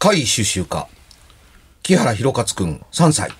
[0.00, 0.86] 怪異収集家、
[1.82, 3.32] 木原博勝くん、3歳。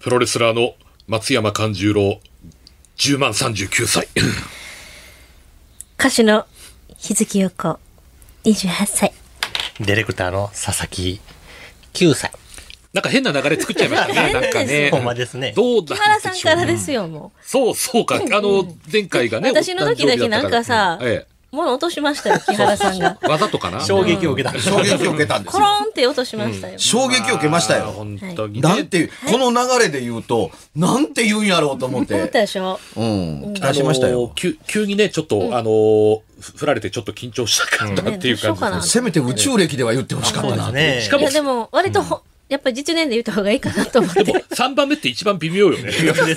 [0.00, 0.74] プロレスラーの
[1.06, 2.18] 松山勘十郎、
[2.96, 4.08] 10万39歳。
[5.96, 6.46] 歌手の
[6.96, 7.78] 日月陽子、
[8.42, 9.12] 28歳。
[9.78, 11.20] ディレクターの佐々木、
[11.92, 12.32] 9歳。
[12.92, 14.32] なんか変な流れ作っちゃいましたね。
[14.34, 14.90] なんかね。
[14.90, 15.52] ほんまですね。
[15.54, 18.16] どうだ木原さんからですよ、もそう、そうか。
[18.16, 19.50] あの、前回がね。
[19.50, 21.37] 私の時だけなんかさえう。
[21.50, 23.18] 物落としましたよ、木原さんが。
[23.22, 23.26] え。
[23.26, 23.80] わざとかな？
[23.80, 26.78] 衝撃を受けたんです衝撃を受けたんですコロンって落としましたよ。
[26.78, 27.92] 衝撃を受けましたあーよ。
[27.92, 28.60] 本当にね。
[28.60, 32.40] なんていう、この流れで言うと、なんて言うんやろうと思っ思ったて。
[32.40, 32.78] でしょ？
[32.96, 34.32] うん、期待しましたあのよ。
[34.34, 40.70] 急急にね、ちょっと、あの、ふ振られてちょっと緊張したかなっていう感じねせめて宇宙歴では言ってほしかったな。
[40.70, 41.00] ね。
[41.00, 44.24] しかもでも、割とほ、やっぱり実年で言った方がいいかなと思って。
[44.24, 45.92] でも、3番目って一番微妙よね。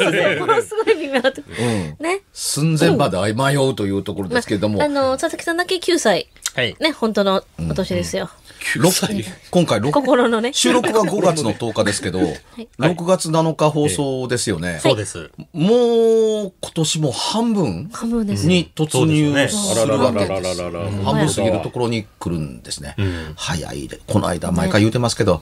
[0.39, 1.41] ものすごい微妙だと。
[1.41, 1.95] うん。
[1.99, 2.21] ね。
[2.33, 6.27] 寸前まで迷うというところですけれどもあ、の、佐々木さんだけ9歳。
[6.53, 6.75] はい。
[6.81, 8.29] ね、本当のお年ですよ。
[8.75, 9.25] 9歳。
[9.51, 10.51] 今回録心のね。
[10.53, 14.79] 収録は5月の10日ですけど、6月7日放送ですよね。
[14.83, 15.31] そうです。
[15.53, 18.47] もう今年も半分半分です。
[18.47, 20.61] に突入するわけです。
[21.05, 22.95] 半分過ぎるところに来るんですね。
[23.35, 23.99] 早いで。
[24.07, 25.41] この間、毎回言うてますけど、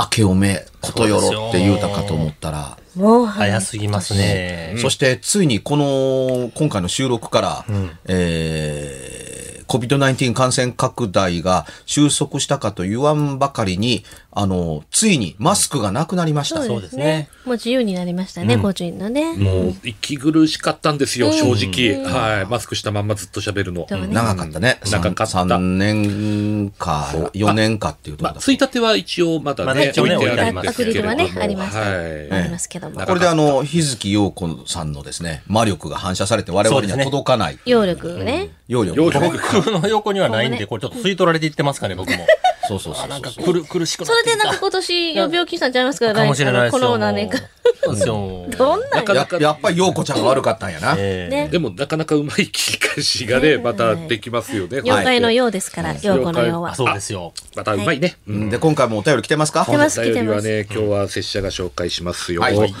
[0.00, 4.76] 明けおめ、ことよろって言うたかと思ったら、もう、早すぎますね。
[4.78, 7.64] そしてついにこの、今回の収録から、
[8.06, 16.62] えー、COVID-19 感染拡大が収束したかと言わんばかりに、あの、ついにマスクがなくなりました。
[16.62, 17.28] そうですね。
[17.44, 19.34] もう自由になりましたね、個人のね。
[19.36, 22.04] もう、息苦しかったんですよ、正直。
[22.04, 22.46] はい。
[22.46, 23.86] マスクしたまんまずっと喋るの。
[23.90, 24.78] 長かったね。
[24.84, 31.14] 長かった3年か、4年かっていうとついたては一応まだね、置いてあるんアですけれどあ
[31.46, 33.00] りますけども。
[33.00, 37.58] これであの、日月陽子さんのですね、魔力が反射されて我々には届かない。
[37.64, 38.50] 揚力ね。
[38.68, 38.96] 揚力。
[38.96, 42.26] 揚力 僕の横にはないんで、これちょっと吸い取られていってますかね、僕も。
[42.70, 43.30] そうそうそうなんか。
[43.32, 44.22] 苦苦しくなそれ。
[44.22, 46.80] でなんか今年病気したんちゃいますかかもしれないですよ。
[46.80, 47.38] この何年か。
[47.82, 48.46] そうですよ。
[48.56, 50.94] どんなんややっぱり陽子ちゃんが悪かったんやな。
[50.94, 54.80] でも、なかなかうまい切り返しがね、またできますよね。
[54.84, 56.74] 妖怪のよようですから、陽子のようは。
[56.74, 57.32] そうですよ。
[57.56, 58.18] またうまいね。
[58.28, 59.64] うんで、今回もお便り来てますか？
[59.64, 62.42] 来てますお便りは来てね、今日は拙者が紹介しますよ。
[62.42, 62.74] はいはい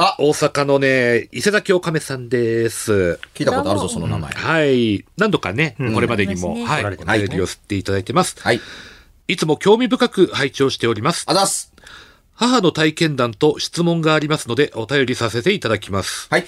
[0.00, 3.18] あ、あ大阪のね、伊勢崎おかめさんです。
[3.34, 4.30] 聞いたことあるぞ、その名前。
[4.32, 5.04] はい。
[5.16, 8.36] 何度かね、これまでにも、うんはい、お便りを吸っていただいてます。
[8.40, 8.60] はい。
[9.26, 11.24] いつも興味深く拝聴しております。
[11.26, 11.72] あざっす。
[12.34, 16.28] 母の体験談と質問がありますので、お便りさせていただきます。
[16.30, 16.44] はい。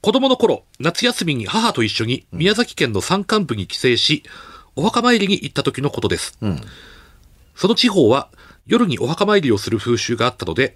[0.00, 4.24] 子供の頃、夏休みに母と一緒に宮崎県の山間部に帰省し、
[4.74, 6.36] お墓参りに行った時のことです。
[7.54, 8.30] その地方は
[8.66, 10.74] 夜にお墓参りをする風習があったので、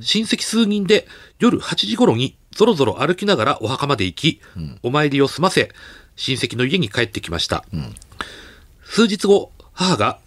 [0.00, 1.06] 親戚数人で
[1.38, 4.40] 夜8時頃にぞろぞろ歩きながらお墓まで行き、
[4.82, 5.70] お参りを済ませ、
[6.16, 7.64] 親戚の家に帰ってきました。
[8.84, 10.18] 数日後、母が、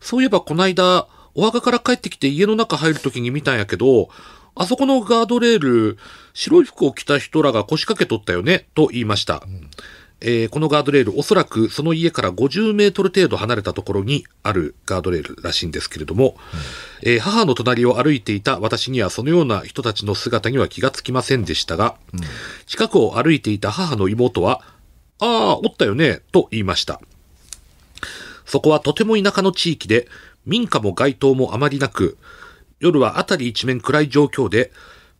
[0.00, 4.08] そういえばこの間、お墓から帰ってきて家の中入る時に見たんやけど、
[4.54, 5.98] あそこのガードレール、
[6.34, 9.42] 白い服を着た人らが腰掛けとったよね、と言いました。
[10.24, 16.36] えーこのガードレール、おそらくその家から50メートル程度離れたところにあるガードレールらしいんですけれども、
[17.02, 21.96] えー母の隣を歩いていた私にはそのような人たちの姿には気がつきませんでしたが、
[22.66, 24.62] 近くを歩いていた母の妹は、
[25.18, 27.00] ああ、おったよね、と言いました。
[28.46, 30.08] そこはとても田舎の地域で、
[30.46, 32.18] 民家も街灯もあまりなく、
[32.80, 34.72] 夜は辺り一面暗い状況で、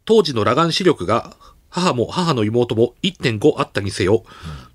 [0.04, 1.36] 当時の裸眼視力が
[1.70, 4.24] 母も母の妹も1.5あったにせよ、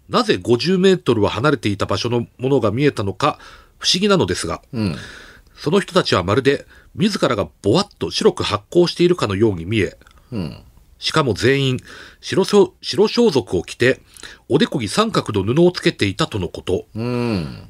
[0.09, 3.40] なぜ50メートルは離れていた場所のものが見えたのか
[3.78, 4.62] 不思議なのですが、
[5.56, 9.97] その人たちはまるで自らがぼわっと白く発光しているかのように見え、
[11.00, 11.79] しかも全員
[12.22, 14.01] 白装白装束を着て、
[14.50, 16.85] おでこに三角の布をつけていたとのこと。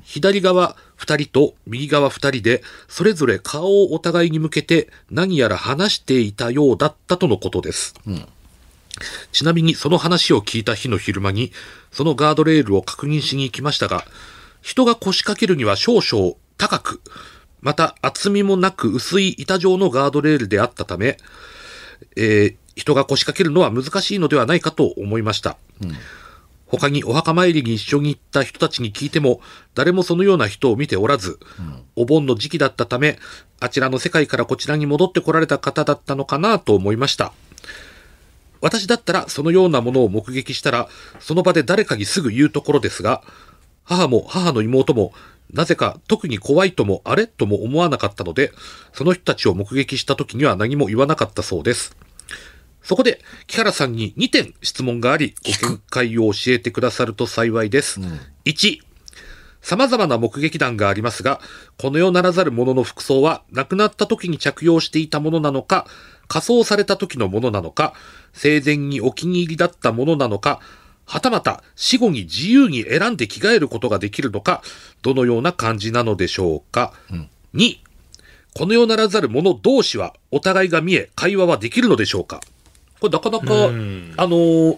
[0.03, 7.95] 左側二人と右側二人で、それぞれ顔をお互いに向けて何やら話していたようだったとのことです。
[9.31, 11.51] ちなみにその話を聞いた日の昼間に、
[11.91, 14.05] そのガードレールを確認しに行きましたが、
[14.61, 17.01] 人が腰掛けるには少々高く、
[17.61, 21.17] また厚みもなく薄い板状のガードレールであったため、
[22.15, 25.57] えー人が腰掛けるのは難しいのではないかと思いました。
[26.67, 29.41] 他にお墓参りに一緒に行った人たちに聞いても、
[29.73, 31.39] 誰もそのような人を見ておらず、
[31.95, 33.17] お盆の時期だったため、
[33.59, 37.33] あちらの世界からこちらに戻ってこられた方だったのかなと思いました。
[38.61, 40.89] 私だったらそのようなものを目撃したら、
[41.19, 43.23] その場で誰かにすぐ言うところですが、
[43.83, 45.13] 母も母の妹も、
[45.53, 48.51] なぜか特に怖いともあれとも思わなかったので、
[48.93, 51.95] その人たちを目撃した時には何も言わなかったそうです。
[52.83, 57.99] そこで、木原さんに2点質問があり、ご見解を教えてくださると幸いです。
[58.45, 58.79] 1、
[59.61, 61.41] 様々な目撃談がありますが、
[61.77, 65.87] この世ならざる者の服装は亡くなった時に着用していたものなのか、
[66.27, 67.93] 仮装された時のものなのか、
[68.33, 70.59] 生前にお気に入りだったものなのか、
[71.05, 74.61] はたまた死後に自由に選んで着替えることができるのか、
[75.01, 76.93] どのような感じなのでしょうか。
[77.53, 77.77] 2、
[78.53, 82.41] この世ならざる者同士はお互いが見え、会話はできるのでしょうか。
[82.99, 84.77] これなかなか、あんのー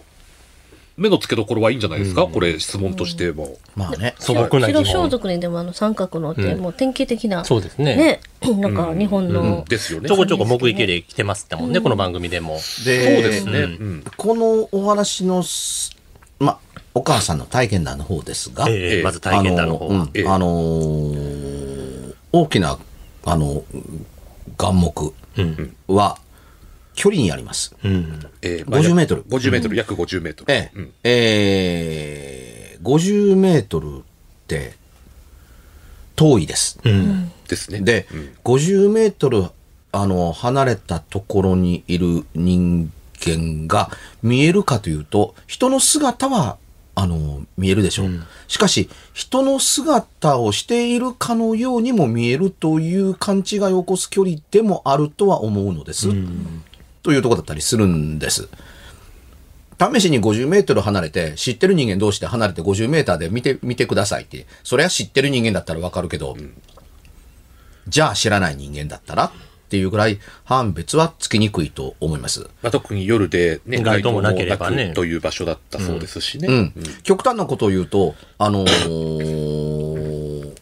[1.00, 3.56] 目の付けどころはいいんじゃないですか、これ質問としても。
[3.74, 4.14] まあね。
[4.18, 5.10] 素朴な疑白装問。
[5.10, 7.96] 束にでもあの三角のってうんもう典型的な、そうですね。
[7.96, 8.20] ね、
[8.58, 10.08] なんか日本の、ですよね。
[10.08, 12.54] ちょこちょこ目撃例来てますってもんね、この番組でも。
[12.54, 13.60] でそうですね。
[13.60, 15.96] ううんこのお話のす、
[16.38, 16.58] ま、
[16.94, 22.78] お母さんの体験談の方ですが、ええまず体験談の方あのー大きな、
[23.24, 23.64] あの、
[24.56, 25.76] 眼目うん。
[25.88, 26.18] は、
[27.00, 27.74] 距離にあります。
[27.82, 28.20] うん。
[28.42, 30.52] えー50メートル50メートル、約50メートル。
[30.52, 34.00] ええ、うんえー50メートルっ
[34.46, 34.74] て、
[36.16, 36.78] 遠いです。
[36.84, 37.32] うん。
[37.48, 37.80] ですね。
[37.80, 39.44] で、うん50メートル、
[39.92, 43.90] あの、離れたところにいる人間が
[44.22, 46.58] 見えるかというと、人の姿は、
[46.94, 48.10] あの、見えるでしょう。
[48.48, 56.08] しかし、人の姿をしているかのようにも見えるという勘違いを起こす距離でもあるとは思うのです。
[57.02, 58.48] というところだったりするんです。
[59.78, 64.46] 試しに50メートル離れて、知ってる人間同士で離れて50メーターで見て、見てくださいって。
[64.62, 66.36] それは知ってる人間だったらわかるけど、
[67.88, 69.32] じゃあ知らない人間だったらっ
[69.70, 72.42] ていうぐらい判別はつきにくいと思います。
[72.62, 76.48] まあ、特に夜で、ね、街灯もなければねという場所だったそうですしね。
[76.48, 76.74] うん。
[77.02, 80.54] 極端なことを言うと、あのー、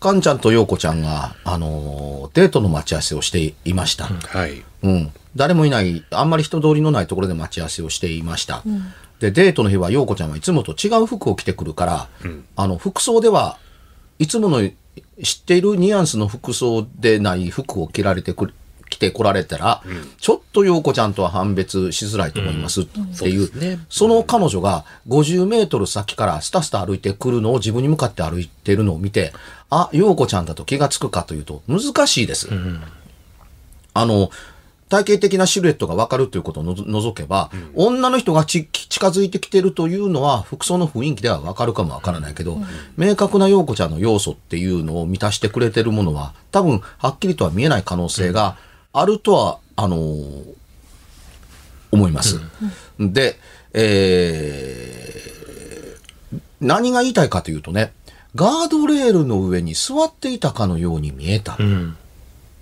[0.00, 4.06] かんちゃんとようこちゃんが、あのーデートの待ち合わせをしていました。
[4.06, 4.62] はい。
[4.82, 5.12] うん。
[5.36, 8.62] 誰もいない、あんまり人通りのないところで待ち合わせをしていました。
[9.20, 12.08] で、デートの日は、陽子ちゃんはいつもと違う服を着てくるから、
[12.56, 13.58] あの、服装では
[14.18, 14.60] いつもの
[15.22, 18.54] 知っているニュアンスの服装でない服を着られてくる、
[18.90, 19.82] 着てこられたら、
[20.18, 23.78] ちょっと陽子ちゃんとは判別しづらいと思いますっていう、そうね。
[23.88, 29.32] その彼女が50メートル先からスタスタ歩いてくるのを自分に向かって歩いてるのを見て、
[29.70, 32.48] あ、陽子ちゃんだと気がつくかというと難しいです。
[33.94, 34.30] あの、
[34.94, 42.58] 体系的なシルエットが分かるということを除けば、女の人がち近づいてきてるというのは、服装の雰囲気では分かるかも分からないけど、
[42.96, 48.56] 明確な陽子ちゃんの要素っていうのを満たしてくれてるものは、多分、はっきりとは見えない可能性が
[48.92, 50.54] あるとは、あのー
[51.90, 52.40] 思います。
[52.98, 53.38] で、
[53.72, 55.34] えー
[56.60, 57.92] 何が言いたいかというとね、
[58.34, 61.56] ガードレールの上に座っていたかのように見えた。
[61.58, 61.96] うん。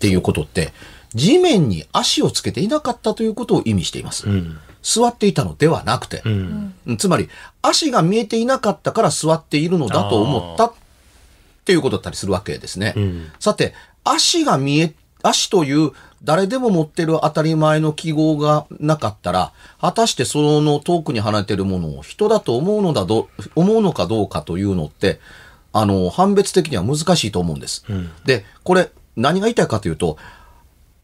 [0.03, 0.73] っていうことって、
[1.15, 4.29] 地面に足をつけていなかったということを意味しています。
[4.29, 4.59] うん。
[4.83, 6.75] 座っていたのではなくて、うん。
[6.89, 7.29] うんつまり
[7.63, 10.73] 足が見えていなかったから座っているのだと思ったっ
[11.65, 12.95] ていうことだったりするわけですね。
[12.97, 15.93] うんさて、足が見え、足という
[16.25, 25.21] 誰でも持ってる当たり前の記号がなかったら、果たしてその遠くに離れているものを人だと思うのだど、思うのかどうかというのって、
[25.73, 27.85] あの、判別的には難しいと思うんです。
[28.25, 30.17] で、これ、何が言いたいかというと、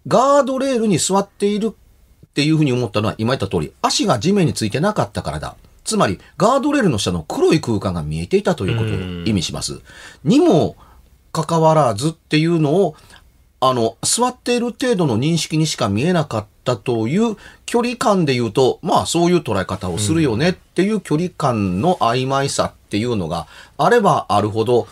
[0.07, 5.57] ガードレールに座っているっていうふうに思ったのは今言った通り、足が地面についてなかったからだ。
[5.85, 8.95] つまり、ガードレールの下の黒い空間が見えていたということを
[9.27, 9.81] 意味します。
[10.25, 10.77] にも
[11.33, 12.95] かかわらずっていうのを、
[13.61, 24.87] あの、座っている程度の認識にしか見えなかったという距離感で言うと、まあそういう捉え方をするよねっていう距離感の曖昧さっていうのがあればあるほど、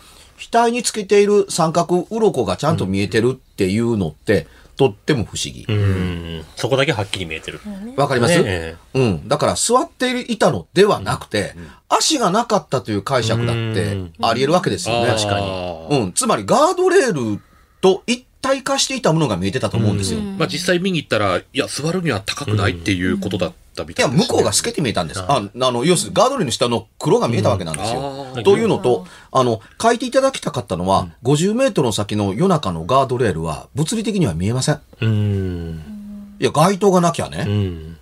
[0.51, 5.65] 額につけている三角鱗がちゃんと見えてるっていうのって、とっても不思議。
[5.69, 6.45] うん。
[6.55, 7.61] そこだけはっきり見えてる。
[7.97, 9.29] わかります、ねうん。
[9.29, 11.55] だから座っていたのではなくて、
[11.89, 15.09] 足がなかったという解釈だってあり得るわけですよね。
[15.09, 16.13] 確かにうん。
[16.13, 17.41] つまりガードレール
[17.81, 20.21] と一体化していたものが見えてたと思うんですよ。
[20.21, 24.27] いまあ実際見に行ったら、いや、座るには高くないっていうことだったみたや、いです、ね。
[24.29, 25.21] 向こうが透けて見えたんです。
[25.21, 28.27] ああの、要するにガードレールの下の黒が見えたわけなんですうんよ。
[28.35, 34.81] あーというのと、あの、書いていただきたかったのは、50メートルの先の夜中のガードレールは物理的には見えません。
[35.01, 36.37] うん。
[36.39, 37.45] いや、街灯がなきゃね。
[37.47, 37.97] うん。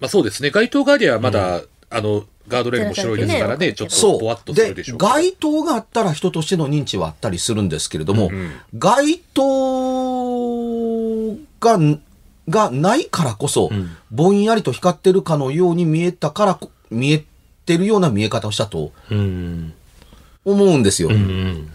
[0.00, 0.50] まあそうですね。
[0.50, 4.54] 街灯がありゃまだ、あの、ガードレールも白いですからね、ちょっとぼわっそう。
[4.54, 5.10] でとするでしょ、うけど。
[5.10, 11.78] 街灯があったら人としての認知はあったりするんですけれども、ん街灯が、
[12.48, 17.24] がないからこそ、んぼんやりと光ってるかのように見えたからこ、見え
[17.66, 19.72] てるような見え方をしたとうん。
[20.44, 21.08] 思うんですよ。
[21.08, 21.70] うん。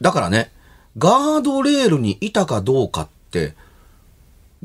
[0.00, 0.52] だからね、
[0.96, 3.54] ガードレールにいたかどうかって、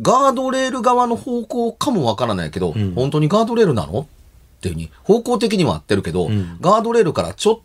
[0.01, 4.01] ガードレール側の方向かもわからないけど、ん本当にガードレールなの？
[4.01, 4.05] っ
[4.61, 7.59] ていうふうに、方向的には合ってるけど、んガードレールからちょっ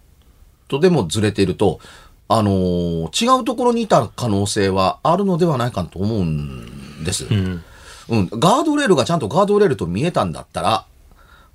[0.68, 1.80] とでもずれていると、
[2.28, 7.26] あのー違うところにいた可能性はあるのではないかと思うんです。
[7.26, 7.64] うん。
[8.10, 10.84] うん、ガードレールがちゃんとガードレールと見えたんだったら、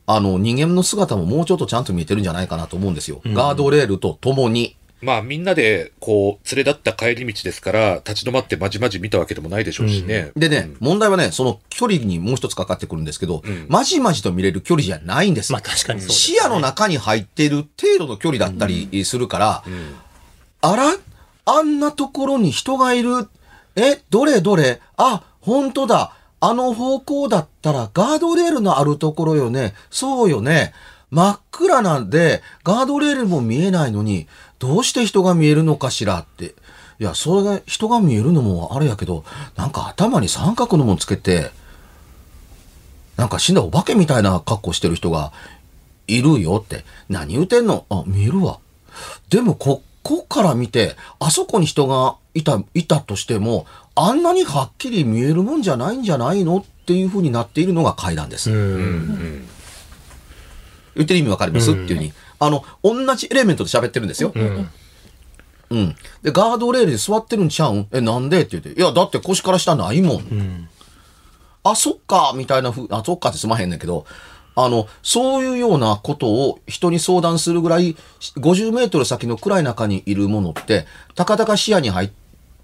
[0.05, 3.21] あの、人間の姿ももうちょっとちゃんと見えてるんじゃないかなと思うんですよ。
[3.25, 4.75] ガードレールと共に。
[5.01, 10.31] まあみんなで、こう、連れ立った帰り道ですから、立ち止まってまじまじ見たわけでもないでしょうしね。
[10.35, 15.51] でね、問題はね、その距離にもう一つかかってくるんですけど、んまじまじと見れる距離じゃないんです。
[15.51, 19.63] まあ確かにそうです、視野の中に入っている程度の距離だったりするから、
[20.65, 20.93] あら？
[21.45, 23.27] あんなところに人がいる。
[23.75, 24.39] え、どれ？
[24.39, 24.79] どれ？
[24.95, 26.15] あ、本当だ。
[26.39, 29.73] あの方向だったらガードレールのあるところよね。
[29.91, 30.73] そうよね。
[31.11, 34.27] 真っ暗なんで、ガードレールも見えないのに、
[34.57, 36.55] どうして人が見えるのかしらって。
[36.99, 39.25] いや、それが、人が見えるのもあれやけど、
[39.57, 41.51] なんか頭に三角のもんつけて、
[43.17, 45.33] なんか死んだお化けみたいな格好してる人が
[46.07, 46.85] いるよって。
[47.09, 47.85] 何言うてんの？
[47.89, 48.59] あ、見えるわ。
[49.29, 56.57] でも、こっこから見て、あそこに人がいた、いたとしても、あんなにはっきり見えるもんじゃないんじゃないの？
[56.57, 58.51] っていう風になっているのが階段です。
[58.51, 59.47] うん。
[60.95, 62.13] 言ってる意味わかります、っていうふうに。
[62.39, 64.31] あの、同じエレメントで喋ってるんですよ。
[64.35, 64.69] うん。
[65.69, 65.95] うん。
[66.21, 67.87] で、ガードレールで座ってるんちゃうん？
[67.93, 68.41] え、なんで？
[68.41, 68.73] って言って。
[68.73, 70.17] いや、だって腰から下ないもん。
[70.17, 70.69] うん。
[71.63, 74.05] あ、そっか、みたいなふう、あ、そっかってすまへんねんけど、
[74.55, 77.95] あの、そういうようなことを人に相談するぐらい、
[78.37, 82.11] 50メートル先の暗い中にいるものって、たかだか視野に入っ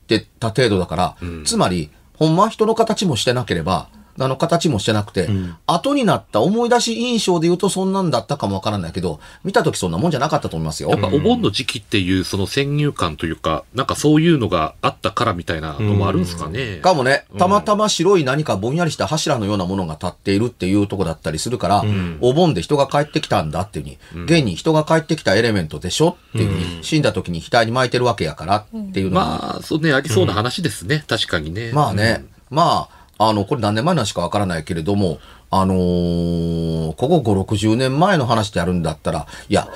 [0.08, 5.30] てた程度だから、つまり、ほんま人の形もしてなければ、あの形もしてなくて、
[5.66, 10.90] 後になった思い出し印象で言うとそんなんだったかもわからないけど、見た時そんなもんじゃなかったと思いますよ。
[10.90, 16.78] やっぱお盆の時期っていうその先入観というか、なんかそういうのがあったからみたいなのもあるんですかね。
[16.78, 21.84] かもね、たまたま白い何かぼんやりした柱のようなものが立っているっていうとこだったりするから、
[22.22, 23.86] お盆で人が帰ってきたんだっていう。
[24.12, 31.04] ふうに、現に人が帰ってきたエレメントでしょっていうふうに、死んだ時に額に巻いてるわけやからっていうのが、まあ、そうね、ありそうな話ですね。
[31.08, 31.72] 確かにね。
[31.74, 35.20] まあね、まあ、あの、これ何年前の話かわからないけれども、
[35.52, 39.68] あのーここ5、60年前の話であるんだったら、いや、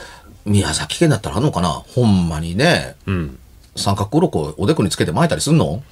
[0.45, 1.69] 宮崎県だったらあんのかな？
[1.69, 3.39] ほんまにね、うん。
[3.75, 5.83] 三角鱗をおでこにつけて巻いたりすんの？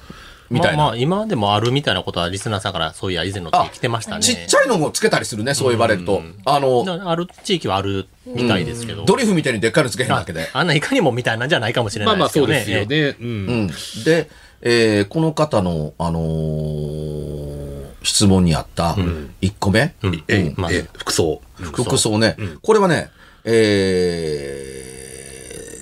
[0.50, 0.76] みたいな。
[0.76, 4.22] まあまあ、今でもあるみたいなことはリスナーさんからそういや以前の時来てましたね。
[4.22, 6.22] ちっちゃいのもつけたりするね、そう言われると。
[6.44, 9.04] あの、ある地域はあるみたいですけど。
[9.04, 10.48] ドリフみたいにでっかいのつけへんだけで。
[10.52, 12.80] あんないかにもみたいなんじゃないかもしれまあまあないですけどね。
[12.80, 13.16] そうですよね。
[13.18, 13.24] う。
[13.24, 13.70] うんん。
[14.04, 14.30] で、
[14.62, 17.62] えーこの方の、あのー
[18.04, 18.96] 質問にあった
[19.40, 20.24] 1個目、うん。
[20.26, 20.54] え、うん。
[20.56, 21.40] まずえ、服装。
[21.60, 23.10] 服装ね、これはね、
[23.44, 24.66] え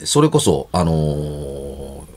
[0.03, 0.93] ーそれこそ、あの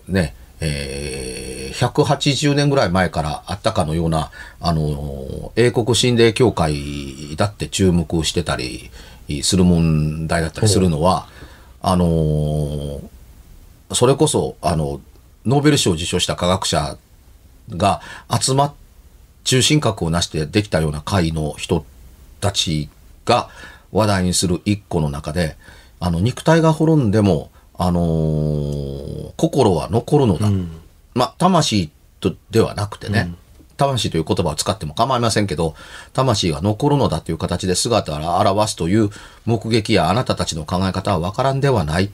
[0.10, 4.30] ーね、えー180年ぐらい前からあったかのような、
[4.62, 8.90] あのー英国神霊協会だって注目してたり
[9.42, 11.28] する問題だったりするのは、
[11.82, 13.00] あのー
[13.94, 15.02] それこそ、あの、
[15.46, 16.98] ノーベル賞を受賞した科学者
[17.70, 18.74] が集まっ、
[19.44, 21.86] 中心核をなしてできたような会の人
[22.40, 22.90] たち
[23.26, 23.50] が
[23.92, 25.58] 話題にする一個の中で、
[26.00, 30.50] あの、肉体が滅んでも、あのー心は残るのだ。
[31.14, 33.34] まあ、魂とではなくてね、
[33.78, 35.76] 魂という言葉を使っても構いませんけど、
[36.14, 39.10] 魂が残るのだという形で姿を表すという
[39.46, 42.10] 目撃やあなたたちの考え方はわからんではない。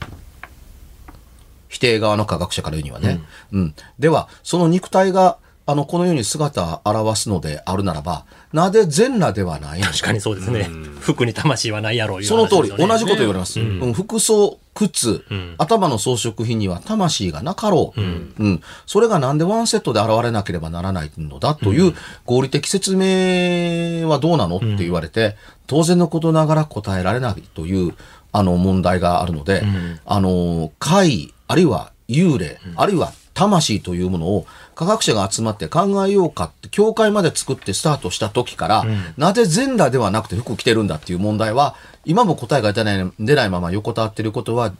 [1.70, 3.22] 否定側の科学者から言うにはね。
[3.52, 3.74] うん。
[3.98, 10.68] では、その肉体が、あの、このように姿を表すのであるならば、なぜ全裸ではないの確かにそうですね。
[10.98, 13.60] 服に魂はないやろういうその通り、同じこと言われます。
[13.60, 13.92] うん。
[13.92, 15.24] 服装、靴、
[15.58, 18.62] 頭の装飾品には魂がなかろう、うん。
[18.86, 25.36] それがなんでワンセットで現れなければならないのだという合理的説明はどうなのって言われて、
[25.68, 27.94] 当然のことながら答えられないという、
[28.32, 29.62] あの問題があるので、
[30.04, 38.84] あの、怪、あるいは幽霊、あるいは魂というものを科学者が集まって考えようかって、教会まで作ってスタートした時から、
[39.16, 44.72] なぜ全裸ではなくて服着てるんだっていう問題は、今も答えが出ない出ないまま横たわっていることは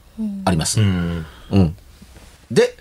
[0.45, 0.81] あります。
[0.81, 1.27] うん。
[1.51, 1.77] うん。
[2.51, 2.77] で、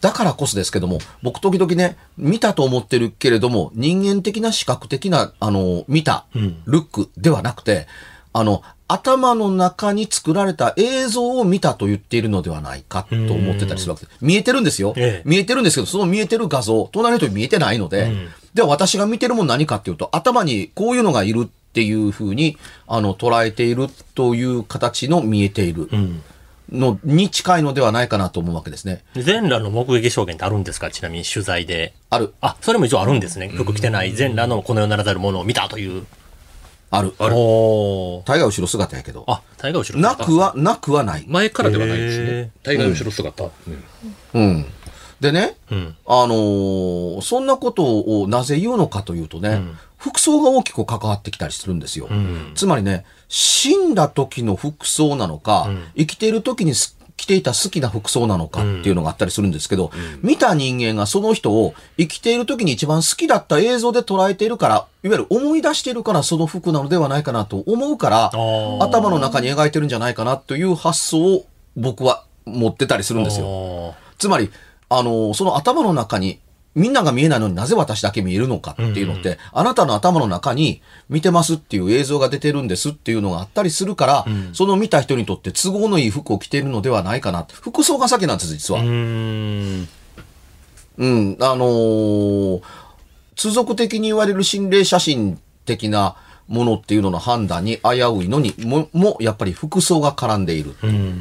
[0.00, 6.26] だからこそですけども、僕時々ね、見たと思ってるけれども、人間的な視覚的な、あの、見た、
[6.64, 7.86] ルックではなくて、
[8.32, 8.62] あの、
[8.92, 14.18] 頭の中に作られた映像を見たと言っているのではないかと思ってたりするわけです。
[14.20, 14.92] 見えてるんですよ。
[14.96, 18.12] ええ見えてるんですけど、その見えてる画像、隣の人に見えてないので、
[18.54, 25.88] では私が見てるもん何かっていうと、頭にこういうのがいるっていうふうに、あの、捉えているという形の見えている。
[26.70, 29.04] のに近いのではないかなと思うわけですね。
[29.14, 30.90] 全裸の目撃証言ってあるんですか？
[30.90, 31.92] ちなみに取材で。
[32.08, 32.32] ある。
[32.40, 33.48] あ、それも一応あるんですね。
[33.48, 36.06] 服着てない全裸のこの世ならざるものを見たという。
[36.92, 37.14] ある。
[37.18, 38.26] あるおー。
[38.26, 39.24] 大概後ろ姿やけど。
[39.26, 41.24] あ、大河後ろなくは、なくはない。
[41.26, 42.50] 前からではないですへね。
[42.62, 43.44] 大概後ろ姿。
[43.44, 43.84] うん
[44.34, 44.66] うん。
[45.20, 45.96] でね、うん。
[46.06, 49.62] あのーそんなことをなぜ言うのかというとね、
[49.96, 52.08] 服装が大きく関わってきたりするんですよ。
[52.10, 52.52] うん。
[52.54, 73.46] つまりね、死んだ時の服装なのか、生きている時にす着ていた好きな服装なのかっていうのがあったりするんですけど、見た人間がその人を生きている時に一番好きだった映像で捉えているから、いわゆる思い出しているからその服なのではないかなと思うから、ー頭の中に描いてるんじゃないかなという発想を僕は持ってたりするんですよ。
[73.46, 73.94] よ。
[74.18, 74.50] つまり、
[74.88, 76.40] あの、その頭の中に、
[76.74, 87.46] みんなが見えないのになぜ私だけ見えるのかっていうのって、あなたの頭の中に見てますっていう映像が出てるんですっていうのがあったりするから、その見た人にとって都合のいい服を着ているのではないかな。
[87.50, 88.80] 服装が先なんです、実は。
[88.80, 89.88] うーん。
[90.98, 92.62] うん、あのー
[93.34, 96.16] 通俗的に言われる心霊写真的な
[96.48, 100.76] ものっていうのの判断に危ういのにも、も、やっぱり服装が絡んでいる。
[100.82, 101.20] うん。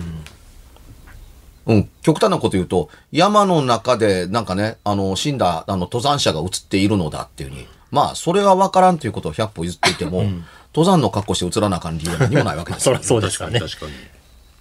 [1.66, 10.24] うん、極端なこと言うと、山の中でなんかね、あの、死んだあの登山者が映っているのだっていうふうに、まあ、それは分からんということを100歩譲っていても、
[10.74, 13.08] 登山の格好して映らなあかん理由は何もないわけですよ そりゃ。
[13.08, 13.60] そうです確かね。
[13.60, 13.92] 確かに。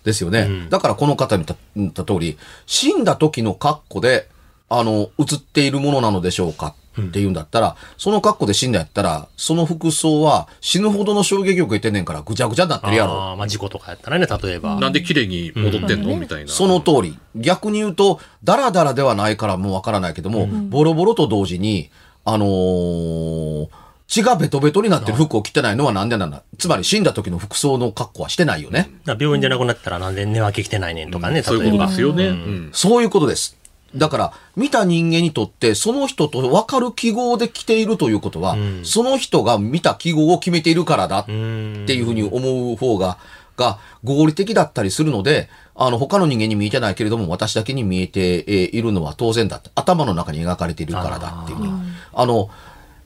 [0.04, 0.66] ですよね。
[0.70, 4.28] だからこの方に言った言った通り、死んだ時の格好で、
[4.68, 6.74] あの、映っているものなのでしょうか
[7.08, 13.12] っていうんだったら、その格好で死んだやったら、その服装は死ぬほどの衝撃を受けてんねんからぐちゃぐちゃになってるやろ。
[13.12, 14.78] あーまあ事故とかやったらね、例えば。
[14.78, 16.16] なんで綺麗に戻ってんの？
[16.16, 16.50] みたいな。
[16.50, 17.18] その通り。
[17.34, 21.90] 逆に言うと、ダラダラではないからもうわからないけども、ボロボロと同時に、
[22.24, 23.68] あのー
[24.12, 26.42] 血がベトベトになってる服を着てないのはなんでなんだ？
[26.58, 28.90] つまり死んだ時の服装の格好はしてないよね。
[29.06, 31.86] 病院で亡くなったらなんで寝分け来てないねんとかね、そういうこと例えば。
[31.86, 32.26] ですよね。
[32.26, 33.56] うんそういうことです。
[33.94, 43.18] だから、見た人間にとって、その人と分かる記号で着ているということは、その人が見た記号を決めているからだっていうふうに思う方が、
[43.56, 49.70] が合理的だったりするので、あの、他の人間に見えてないけれども、私だけに見えてえーいるのは当然だって。
[49.74, 51.72] 頭の中に描かれているからだっていうふうに。
[52.14, 52.48] あの、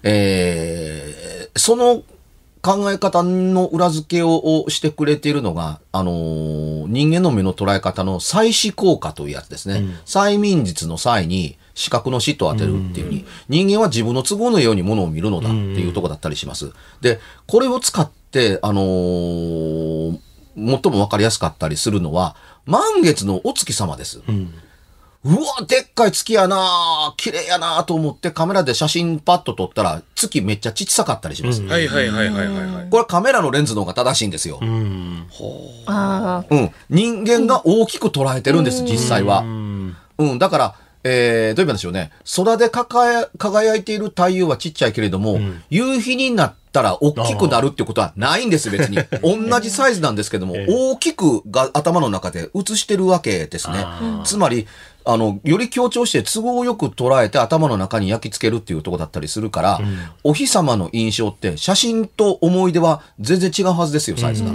[0.02, 2.02] えーその
[2.64, 9.81] 考え方の裏付けをしてくれているのが、あのー人間の目の捉え方の再視効果というやつですね。
[10.07, 16.72] 催眠術の際に視覚の死と当てるっていうふうに、人間は自分の都合のようにものを見るのだっていうところだったりします。
[17.03, 20.18] で、これを使って、あのー
[20.57, 24.22] 最もわかりやすかったりするのは、満月のお月様です。
[24.27, 24.33] う
[25.24, 31.62] わ、でっかい月やな綺麗やなと思ってカメラで写真パッと撮ったら、月めっちゃ小さかったりします。
[31.62, 32.88] はいはいはいはいはいはい。
[32.90, 34.58] これカメラのレンズの方が正しいんですよ。
[34.60, 35.26] うん。
[35.87, 36.70] あうん。
[36.90, 39.40] 人間が大きく捉えてるんです、実際は。
[39.40, 39.44] う
[40.34, 40.38] ん。
[40.38, 42.10] だから、えー、どういう意味なんでしょうね。
[42.37, 48.98] 空で輝輝いている太陽はちっちゃいけれども、夕日になったら大きくなるってことはないんです、別に。
[49.22, 53.84] 同じサイズなんですけども、 大きくが頭の中で映してるわけですね。
[54.24, 54.66] つまり、
[55.06, 59.80] あの、より強調して都合よく捉えて頭の中に焼き付けるっていうところだったりするから、
[60.22, 64.50] お日様の印象って写真と思い出は全然違うはずですよ、サイズが。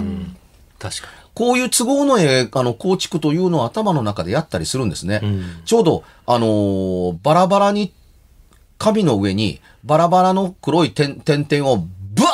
[0.78, 5.20] 確かこういう都合のええあの構築というのを頭の中でやったりするんですね。
[5.64, 7.92] ちょうど、あのーバラバラに、
[8.78, 12.30] 紙の上にバラバラの黒い点点々をブワ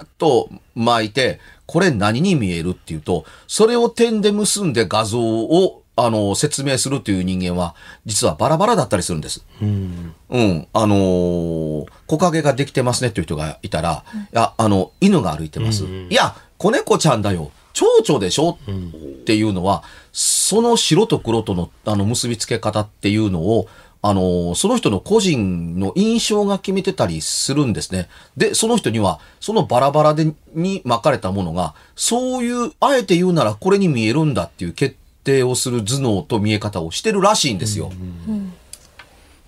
[0.00, 9.44] ーッと巻いて、これ何に見えるっていうと、それを点で結んで画像を、あのー説明するという人間は、実はバラバラだったりするんです。
[9.60, 9.68] に。
[9.68, 10.14] うん。
[10.30, 10.68] うん。
[10.72, 15.84] あのー木陰ができてますねっていう人がいたら、いや、あの、犬が歩いてます。
[15.84, 17.50] いや、子猫ちゃんだよ。
[17.72, 19.82] 蝶々でしょ、っていうのは、
[20.12, 23.66] その白と黒との、あの、結びつけ方っていうのを、
[24.02, 28.08] あのーその人の個人の印象が決めてたりするんですね。
[28.36, 37.90] で、その人には、そのバラバラで、に巻かれたものが、そういう、あえて言うならこれに見えるんだっていう決定をする頭脳と見え方をしてるらしいんですよ。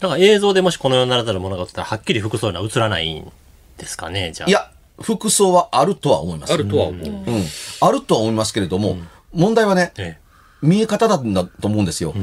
[0.00, 3.30] だから映像でもしこの世にならざるものが映ったら、はっきり服装には映らないん
[3.78, 4.48] ですかね、じゃあ。
[4.48, 6.52] い、や、服装はあるとは思います。
[6.52, 7.06] あるとは思う。
[7.06, 7.44] うん。
[7.80, 8.98] あるとは思いますけれども、
[9.32, 10.18] 問題はね、え
[10.60, 12.14] 見え方だと思うんですよ。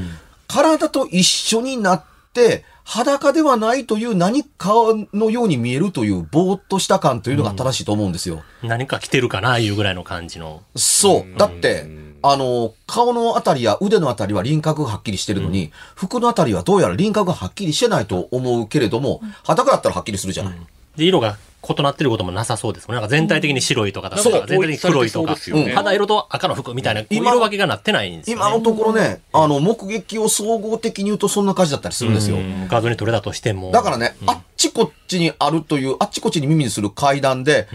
[0.47, 4.73] 体と一緒になって、裸ではないという何か
[5.13, 8.43] のように見えるというぼーっとした感というのが正しいと思うんですよ。
[8.63, 8.67] え。
[8.67, 10.61] 何か着てるかな、いうぐらいの感じの。
[10.75, 11.37] そう。
[11.37, 11.87] だって、
[12.31, 20.53] あの、顔のあたりや腕のあたりは輪郭がはっきりしてるのに、服のあたりはどうやら輪郭がはっきりしてないと思うけれども、裸だったらはっきりするじゃない。
[20.95, 23.01] で、色が異なってることもなさそうですもんね。
[23.01, 25.39] なんか全体的に白いとかだったそうら、全体的に黒いとか、ね。
[25.47, 25.75] うん。
[25.75, 28.43] 肌色と赤の服みたいな、色分けがなってないんですよ、ね。
[28.43, 32.37] 今のところね、あの、目撃を総合的に言うとそんな感じだったりするんですよ。
[32.37, 32.67] うん。
[32.67, 33.71] 画像に撮れたとしても。
[33.71, 37.67] だからね、あっちちこっちにあるという、あっちこっちに耳にする階段で、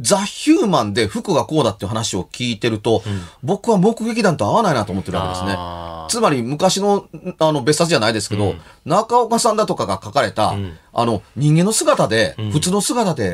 [0.00, 3.02] ザ・ヒューマンで服がこうだっていう話を聞いてると、
[3.42, 5.56] 僕は目撃談と合わないなと思ってるわけですね。
[6.08, 7.06] つまり昔の、
[7.38, 10.54] あの、別冊じゃないですけど、中岡さんだとかが書かれた、
[10.92, 13.25] あの、人間の姿で、普通の姿で、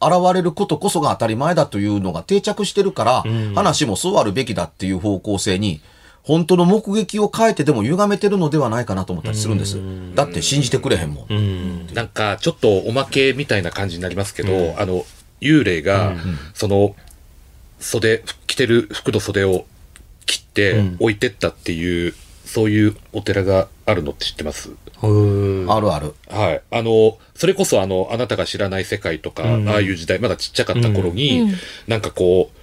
[0.00, 5.80] 現れることこそが当たり前だというのが定着してるから、話もそうあるべきだっていう方向性に、
[6.22, 9.78] 本当の目撃を変えてでも歪めてるのではないかなと思ったりするんです。
[10.14, 11.26] だって信じてくれへんもん。
[11.30, 11.86] うん。
[11.94, 15.06] なんか、ちょっとおまけみたいな感じになりますけど、あの、
[15.40, 16.14] 幽霊が、
[16.54, 16.94] その、
[17.80, 19.64] 袖、着てる服の袖を
[20.26, 24.70] 切って置いてったっていう、そういうお寺があるのって知ってます？
[25.02, 25.57] うん。
[25.74, 26.14] あるある。
[26.28, 26.62] はい。
[26.70, 31.54] あの、それこそあの、あなたが知らない世界とか、うんああいう時代、まだちっちゃかった頃に、うん
[31.86, 32.58] なんかこう、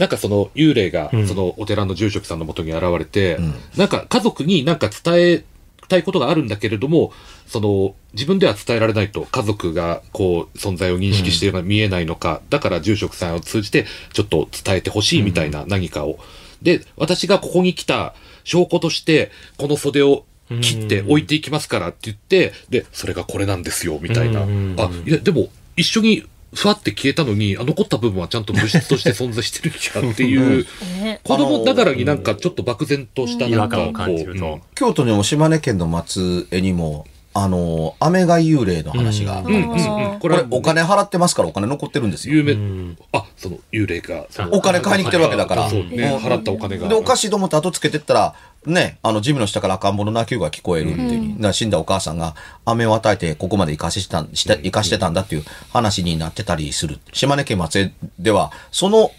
[0.00, 5.44] なんかその幽霊がうん、そのお寺の住職さんのもとに現れて、んなんか家族になんか伝え
[5.90, 7.12] たいことがあるんだけれども、
[7.46, 16.18] その、自分では伝えられないと、家族がこう、存在を認識しているのが見えないのか、だから住職さんを通じて、ちょっと伝えてほしいみたいな何かを。
[16.62, 20.24] で、私がここに来た証拠として、この袖を
[20.60, 24.42] 切って置いていきますからって言って、で、それがこれなんですよ、みたいな。
[24.42, 30.66] うんあ、いや、でも、一緒に、ふわって消えたのに、あ残った部分はちゃんと物質として存在してるんやっていう、
[31.00, 39.40] ね子供ながらになんかちょっと漠然としたなんかこう、違和感を感じるとうん京都にも島根県の松江にも、あの、雨が幽霊の話が。
[39.40, 40.14] うんうんうん。
[40.14, 42.34] ここれお金払ってますからお金残ってるんですよ。
[42.34, 45.70] 有名、んあ、その幽霊が、お金買いに来てるわけだから。
[45.70, 46.88] そうね、払ったお金が。
[46.88, 48.34] で、おかしいと思って後つけてったら、
[48.66, 56.98] ね、あの、ジムの下から赤ん坊の泣き声が聞こえるっていうふうに、だから死んだお母さんが飴を与えてここまで生かしてたん、して生かしてたんだっていう話になってたりする。
[57.12, 59.10] 島根県松江では、その、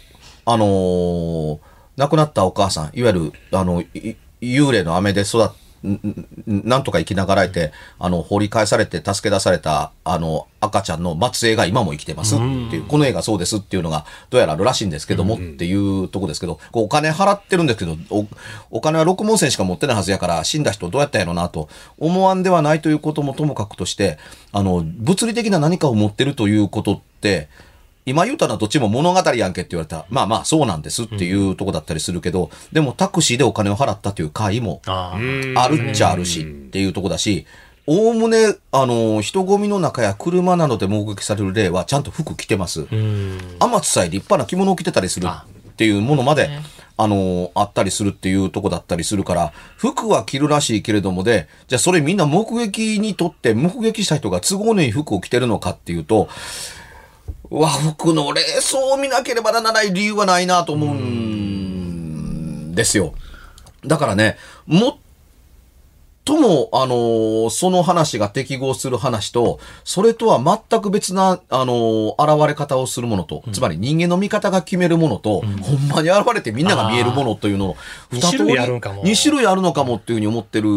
[0.44, 1.58] あのー
[1.94, 5.52] 亡くなったお母さん、いわゆる、あの、い幽霊の飴で育っんん
[6.46, 18.26] なんとか生きながらえて、あの、掘り返されて助け出された、あの、赤ちゃんの末裔が今も生きてますっていう、この映画そうですっていうのが、どうやらあるらしいんですけども、っていうとこですけど、お金払ってるんですけど、お
[18.70, 21.68] お金は六文銭しか持ってないはずやから、死んだ人どうやったんやろなと
[21.98, 24.18] 思わんではないということもともかくとして、
[24.52, 27.48] あの、物理的な何かを持ってるということって、
[28.04, 35.18] 今言うたのはどっちも物語やんけって言われたら、まあまあそうなんですっていうとこだったりするけど、でもタクシーでお金を払ったという会もあ
[35.70, 37.46] るっちゃあるしっていうとこだし、
[37.86, 42.82] おおむね、あの、人混みの中や車などで目撃される例はちゃんと服着てます。
[42.82, 43.38] うん。
[43.58, 46.48] 天津さえ立派な着物を着てたりするっていうものまで、
[46.96, 56.28] あの、あったりするっていうとこだったりするから、服は着るらしいけれどもで、じゃあそれみんな目撃にとって、目撃した人が都合のいい服を着てるのかっていうと、
[57.52, 63.12] 和服の冷装を見なければならない理由はないなと思うんですよ。
[63.84, 64.96] だからね、もっ
[66.24, 77.76] とも、あのーその話が適合する話と、それとは全く別な、あのー現れ方をするものと、つまり人間の見方が決めるものと、ほんまに現れてみんなが見えるものというのを、
[78.12, 79.02] 二種類あるんかも。
[79.04, 80.68] 2種類あるのかもっていうふうに思ってる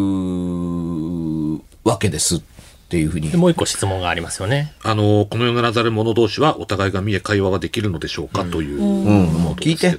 [1.89, 2.41] わけです
[2.86, 3.38] っていうふうにで。
[3.38, 4.74] もう一個質問がありますよね。
[4.84, 8.80] あの、この世ならざる者同士はお互いが見え会話ができるのでしょうか、という。
[8.80, 9.98] うん、もう聞いて。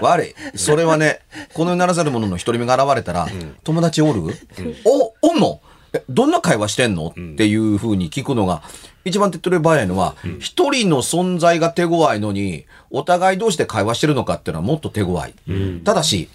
[0.00, 0.34] 悪い。
[0.54, 1.20] それはね、
[1.54, 3.28] この世ならざる者の一人目が現れたら、
[3.64, 4.22] 友達おる、
[4.84, 5.60] お、おんの？
[5.92, 8.62] えどんな会話してんの、っていう風に聞くのが、
[9.04, 15.32] 一番手っ取り早いのは、一、人の存在が手強いのに、お互い同士で会話してるのかっていうのはもっと手強い。
[15.84, 16.28] ただし、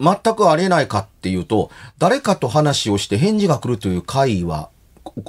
[0.00, 4.68] 全くありえないかっていうと、誰かと話をして返事が来るという会話、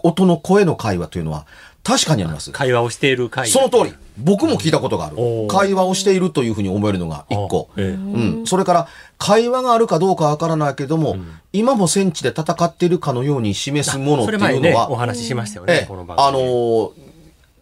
[0.04, 1.46] 音の声の会話というのは
[1.86, 2.52] 確かにあります。
[2.52, 3.94] 会話をしている会その通り。
[4.18, 5.18] 僕も聞いたことがある
[5.50, 7.70] 会話をしているというふうに思えるのが一個。
[7.72, 8.48] あええうん。
[8.48, 8.88] それから、
[9.20, 11.18] 会話があるかどうかわからないけども、
[11.54, 15.94] 今も戦地で戦っているかのように示すものっていうのは、お話ししましたよね、ええ。
[15.94, 17.05] あのー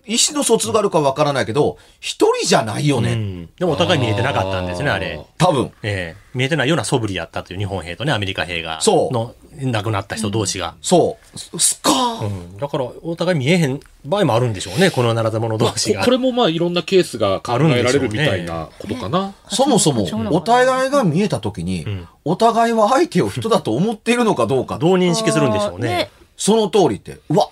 [0.06, 3.14] 意思の疎通があるかわからないけど、一人じゃないよね。
[3.14, 3.50] うん。
[3.58, 5.20] でもお互い見えてなかったんですね、あれ。
[5.38, 5.72] 多分。
[5.82, 8.82] ええ見えてないような素振りやったという日本兵とね、アメリカ兵が。
[8.82, 10.76] そうの、亡くなった人同士が。
[10.82, 11.40] そう。
[11.40, 12.58] すすっかー、うん。
[12.58, 16.04] だから、お互い見えへん場合もあるんでしょうね、このならざ者同士が。
[16.04, 19.34] これもまあいろんなケースが考えられるみたいなことかな。
[19.48, 24.80] そもそも そうなのか、なお互いが見えたときに、んお互いは相手を人だと思っているのかどうか。
[24.80, 26.10] どう認識するんでしょうね。
[26.36, 27.50] その通りって、うわ、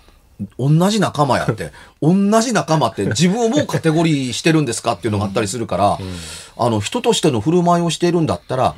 [0.57, 5.97] 同じ仲間やって、同じ仲間って自分をもうカテゴリーしてるんですかっていうのがあったりするから、
[6.57, 8.75] あの、人としての振る舞いをしているんだったら、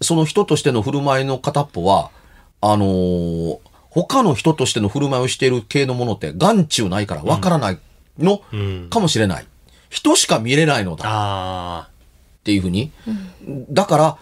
[0.00, 2.10] その人としての振る舞いの片っぽは、
[2.60, 3.58] あのー
[3.90, 7.78] 他の人としての振る舞いをしている系のものって眼中ないからわからない
[8.18, 9.46] のうんかもしれない。
[9.88, 11.04] 人しか見れないのだ。
[11.06, 12.90] あっていうふうに。
[13.70, 14.16] だから、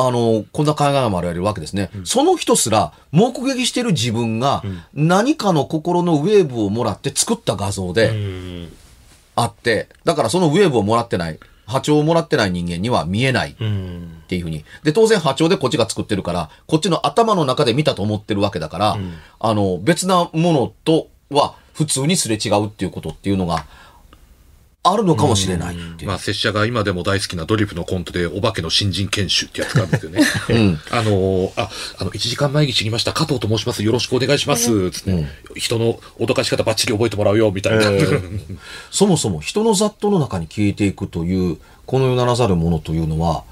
[0.00, 1.90] あの、こんな考えもあられるわけですね。
[2.04, 4.62] その人すら、目撃してる自分が、
[4.94, 8.68] 何かの心のウェーブをもらって作った画像で
[9.34, 14.20] あって、だからそのウェーブをもらってない、波長をもらってない人間には見えないうん。
[14.22, 14.64] っていうふうに。
[14.84, 18.98] で、当然波長でこっちが作ってるから、こっちの頭の中で見たと思ってるわけだから、
[19.40, 23.66] あの、別なものとは普通にすれ違うっていうことっていうのが
[24.92, 26.08] あるのかもしれないっていう。
[26.08, 30.22] まあ、拙者が今でも大好きなドリフのコントで、お化けの新人研修ってやつがあるんですよね。
[30.50, 30.80] うん。
[30.90, 37.84] あのーあ、あの、1時間前に知りました、加藤と申します、よろしくお願いします、つって、人の脅かし方バッチリ覚えてもらうよ、みたいな。
[38.90, 43.44] そもそも人の雑踏の中に消えていくという、この世ならざるものというのは、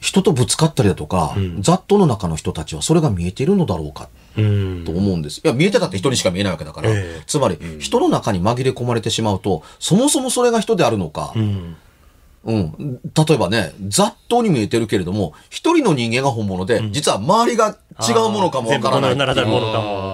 [0.00, 4.84] 人とぶつかったりだとか、雑踏の中の人たちはそれが見えているのだろうかうん。
[4.84, 5.40] と思うんです。
[5.44, 6.90] いや、見えてたって人にしか見えないわけだから。
[6.90, 11.76] ええつまり、人の中に紛れ込まれてしまうと、そもそもそれが人であるのか、うん。
[12.44, 13.00] うん。
[13.14, 19.12] 例えばね、雑踏に見えてるけれども、一人の人間が本物で、実は周りが違うものかもわからない。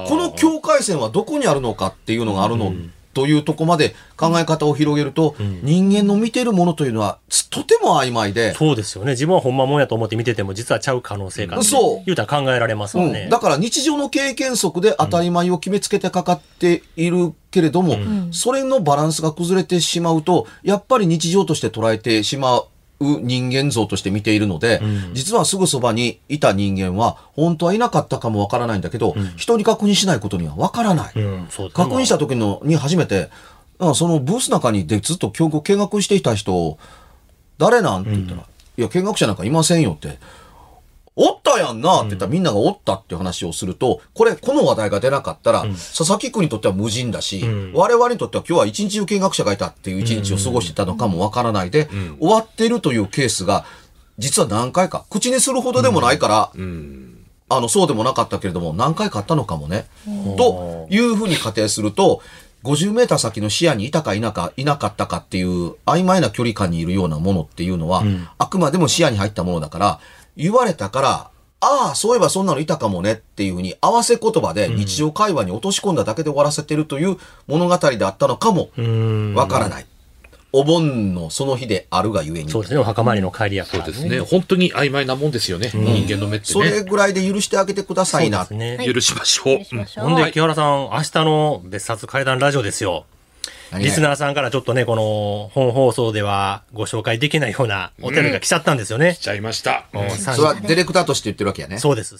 [0.08, 2.72] この境界線はどこにあるのかっていうのがあるの、
[3.16, 9.12] というとこまで考え方を広げると、人間の見てるものというのは、とても曖昧で、そうですよね。
[9.12, 11.62] 自分はほんまもんやと思って見てても、実はちゃう可能性が。
[11.62, 13.22] そう言うたら考えられますもんね。
[13.22, 17.96] うん、だから日常の経験則で当たり前を決めつけてかかっているけれども、
[18.32, 22.66] それのバランスが崩れてしまうと、やっぱり日常として捉えてしまう
[22.98, 24.80] 人間像として見ているので、
[25.12, 31.12] 実はすぐそばにいた人間は、本当はいなかったかもわからないんだけど、人に確認しないことにはわからない。
[31.14, 33.30] うん、確認した時のに初めて、
[33.78, 36.78] あそのブースの中にでずっと見学していた人、
[37.58, 38.02] 誰なん？
[38.02, 38.46] って言ったら、
[38.78, 40.18] いや、見学者なんかいませんよって。
[41.16, 51.88] おったやんなって言ったらみんながおったっていう話をすると、これ、この話題が出なかったら、佐々木君にとっては無人だし、我々にとっては今日は一日中見学者がいたっていう一日を過ごしてたのかもわからないで、
[52.20, 53.64] 終わってるというケースが、
[54.18, 56.50] 実は何回か、口にするほどでもないから、
[57.48, 59.86] あの、そうでもなかったけれども、何回かあったのかもね。
[60.36, 62.20] というふうに仮定すると、
[62.64, 68.02] 50メーター先の視野にいたかいなか、いなかったかっていう曖昧な距離感にいるようなものっていうのは、
[68.38, 70.00] あくまでも視野に入ったものだから、
[70.36, 79.34] 言われたから、ああ、そういえばそんなのいたかもねっていうふうに合わせ言葉で日常会話に落とし込んだだけで終わらせてるという物語であったのかもうん。
[79.34, 79.86] わからない。
[80.52, 82.50] お盆のその日であるがゆえに。
[82.50, 82.80] そうですね。
[82.80, 84.20] お墓参りの帰りやから、そうですね。
[84.20, 85.70] 本当に曖昧なもんですよね。
[85.74, 86.82] 人間の目ってそれね。
[86.88, 88.46] ぐらいで許してあげてくださいな。
[88.50, 88.78] ね。
[88.86, 89.58] 許しましょう。
[90.00, 93.06] ほんで、はい木原さん、明日の別冊怪談ラジオですよ。
[93.78, 99.18] リスナーさんからちょっとね、この本放送ではご紹介できないようなお便りが来ちゃったんですよねし。
[99.18, 99.86] ちゃいました。
[99.92, 101.78] もうさそれはディレクターとして言ってるわけやね。
[101.78, 102.16] そうです。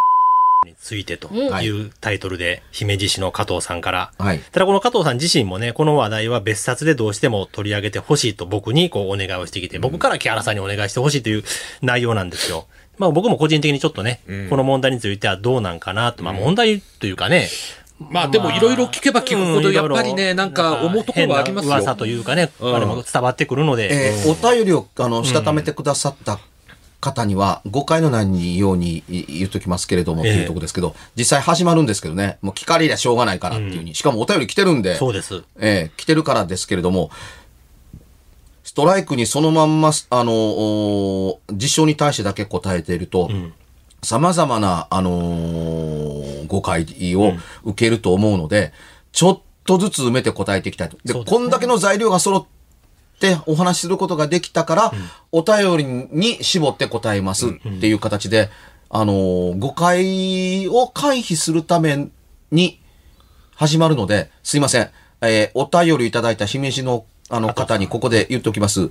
[0.65, 4.13] についてというタイトルで、姫路市の加藤さんから。
[4.19, 4.41] はい。
[4.41, 11.45] ただこの加藤さん自身もね、この話題は別冊でどうしても取り上げてほしいと僕にこうお願いをしてきて、僕から木原さんにお願いしてほしいという
[11.83, 12.67] 内容なんですよ。
[12.99, 17.49] まあ僕も個人的にちょっとね、この問題についてはどうなんかなと、まあ問題というかね、
[17.99, 21.71] まあでもいろいろ聞けば聞くほどやっぱりね、なんか思うところはありますよ。
[21.75, 26.39] 噂というかね、うんあれも伝わってくるので、えーお便りを、あの、したためてくださった
[27.01, 30.33] 方には、誤解のないようにい言っときますけれども、ええ。
[30.33, 35.43] っていうところですけど、実際始まるんですけどね、もう聞かれりゃしょうがないからっていうふうに、しかもお便り来てるんで、そうです。
[35.59, 37.11] えー来てるからですけれども、
[38.63, 43.31] ストライクにそのまんま、あの、お実証に対してだけ答えていると、
[44.07, 47.33] 様々な、あのー誤解を
[47.65, 48.73] 受けると思うので、
[49.11, 50.97] ちょっとずつ埋めて答えていきたいと。
[51.05, 52.47] で、ねこんだけの材料が揃っ
[53.19, 54.93] てお話しすることができたから、
[55.33, 58.49] お便りに絞って答えますっていう形で、
[58.91, 62.07] あのー誤解を回避するため
[62.53, 62.81] に
[63.57, 64.89] 始まるので、すいません。
[65.23, 68.91] えーお便りいただいた姫路のあの方にここで言っておきます。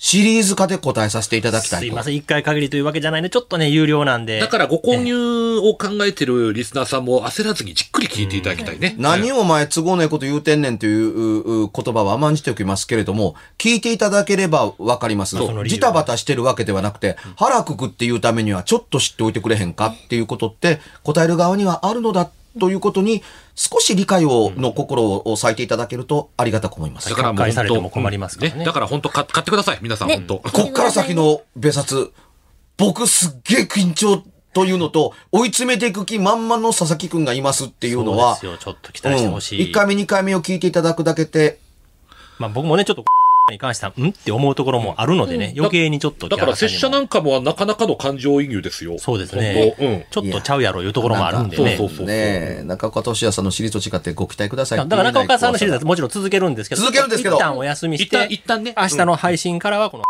[0.00, 1.86] シリーズ化で答えさせていただきたいと。
[1.86, 3.30] すいません、一回限りというわけじゃないね。
[3.30, 4.38] ちょっとね、有料なんで。
[4.38, 8.94] だからご購入を考えてるリスナーさんも焦らずにじっくり聞いていただきたいね。
[8.96, 15.36] 何をお前都合ないこと言うてんねんといううう言葉は甘んじておきますけれども、聞いていただければわかります。
[15.66, 23.22] ジタバタしてるわけではなくて、腹くくっていうためにはちょっと知っておいてくれへんかっていうことって、答える側にはあるのだということに、
[23.54, 27.16] 少し理解を、の心を割いていただけるとありがたく思いますだ。
[27.16, 29.78] からもう撤回されても本当困りますからねだから本当買買ってください。
[29.82, 30.38] 皆さんね本当。
[30.50, 32.12] こっから先の別冊、
[32.76, 34.22] 僕すっげえ緊張
[34.54, 38.64] というのと、追い詰めていく気満々の佐々木くんがいますっていうのは、そうですよ。
[38.64, 39.70] ちょっと期待してほしい。
[39.70, 41.58] 1回目、2回目を聞いていただくだけで、
[42.38, 43.04] まあ僕もね、ちょっと、
[43.50, 48.98] に関しては、んって思うところもあるのでね、余計にちょっとだから拙者なんかもなかなかの感情移入ですよ。
[48.98, 50.04] そうですねうん。
[50.10, 51.76] ちょっとちゃうやろいうところもあるんでね。
[51.76, 52.14] そうそうそうね
[52.60, 60.04] え、中岡俊也さんのシリーズと違ってご期待くださいだから中岡さんのシリーズズはもちろん続けるんですけど、続けるんですけど一旦お休みして、一旦一旦ね明日の配信からはこの、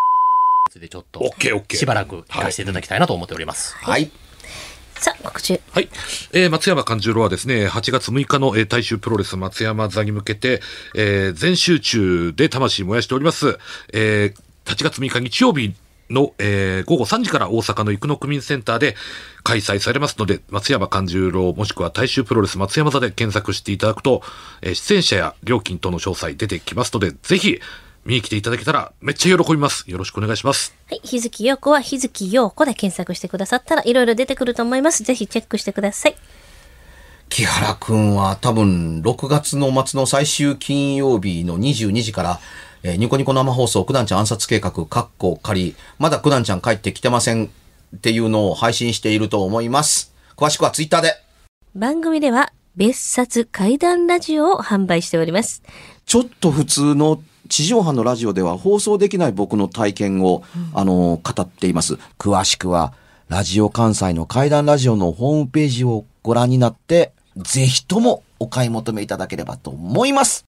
[0.79, 3.75] でちょっとオッケーオッケーしばらく聞かせていただきたいなと思っております。
[3.77, 4.11] はい。
[5.01, 5.61] さあ、告知。
[5.71, 5.89] はい。
[6.33, 10.61] えー松山勘十郎はですね、8月6日の、えー大衆プロレス松山座に向けて、
[10.95, 13.59] えー全集中で魂燃やしております。
[13.93, 15.75] えー8月6日日曜日
[16.11, 18.97] の、えー午後3時から大阪の生野区民センターで
[19.45, 24.23] 開催されますので、松山勘十郎もしくは大衆プロレス松山座で検索していただくと、
[24.63, 27.61] えー出演者や料金等の詳細出てきますので、ぜひ
[28.09, 29.85] 見に来ていただけたらめっちゃ喜びます。
[29.87, 30.75] よろしくお願いします。
[30.89, 31.01] はい。
[31.05, 35.03] 日月陽子は日月陽子で検索してくださったらいろいろ出てくると思います。
[35.03, 36.17] ぜひチェックしてください。
[37.29, 42.41] 木原くんは多分6月の末の最終金曜日の22時から、
[42.83, 47.51] えーニコニコ生放送、九段ちゃん暗殺計画、カッコ仮、まだ九段ちゃん帰ってきてません
[47.95, 50.15] っていうのを配信していると思います。
[50.35, 51.13] 詳しくはツイッターで。
[51.75, 55.63] 番組では別冊怪談ラジオを販売しております。
[56.07, 60.43] ちょっと普通の地上波のラジオでは放送できない僕の体験を、
[60.75, 61.99] あの、語っています。
[62.19, 62.93] 詳しくは、
[63.29, 70.45] ラジオ関西の怪談ラジオのホームページをご覧になって、ぜひともお買い求めいただければと思います。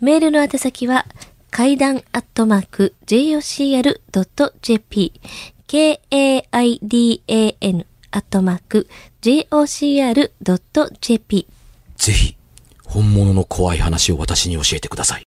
[0.00, 1.06] メールの宛先は、
[1.50, 4.00] 階段アットマーク、jocr.jp、
[5.66, 6.26] k-a-i-d-a-n
[8.12, 8.88] アットマーク、
[9.22, 10.26] jocr.jp。
[11.96, 12.36] ぜひ、
[12.84, 15.29] 本物の怖い話を私に教えてください。